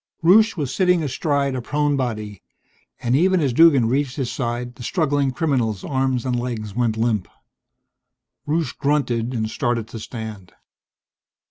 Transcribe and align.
Rusche 0.23 0.57
was 0.57 0.73
sitting 0.73 1.03
astride 1.03 1.53
a 1.53 1.61
prone 1.61 1.95
body, 1.95 2.41
and 3.03 3.15
even 3.15 3.39
as 3.39 3.53
Duggan 3.53 3.87
reached 3.87 4.15
his 4.15 4.31
side 4.31 4.73
the 4.73 4.81
struggling 4.81 5.29
criminal's 5.29 5.83
arms 5.83 6.25
and 6.25 6.39
legs 6.39 6.73
went 6.75 6.97
limp. 6.97 7.27
Rusche 8.47 8.73
grunted 8.79 9.31
and 9.35 9.47
started 9.47 9.87
to 9.89 9.99
stand. 9.99 10.53